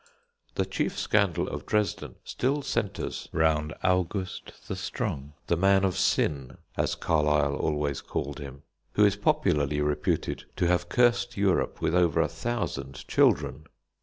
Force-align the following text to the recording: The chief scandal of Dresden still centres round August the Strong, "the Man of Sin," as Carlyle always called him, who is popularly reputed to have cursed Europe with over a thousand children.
The 0.55 0.65
chief 0.65 0.97
scandal 0.97 1.47
of 1.47 1.67
Dresden 1.67 2.15
still 2.23 2.63
centres 2.63 3.29
round 3.31 3.75
August 3.83 4.51
the 4.67 4.75
Strong, 4.75 5.33
"the 5.45 5.55
Man 5.55 5.83
of 5.83 5.95
Sin," 5.95 6.57
as 6.75 6.95
Carlyle 6.95 7.53
always 7.55 8.01
called 8.01 8.39
him, 8.39 8.63
who 8.93 9.05
is 9.05 9.15
popularly 9.15 9.79
reputed 9.79 10.45
to 10.55 10.65
have 10.65 10.89
cursed 10.89 11.37
Europe 11.37 11.81
with 11.83 11.93
over 11.93 12.19
a 12.19 12.27
thousand 12.27 13.07
children. 13.07 13.65